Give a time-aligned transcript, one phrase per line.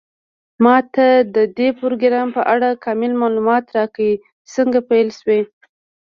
[0.63, 4.11] ما ته د دې پروګرام په اړه کامل معلومات راکړئ
[4.53, 5.41] څنګه پیل شوی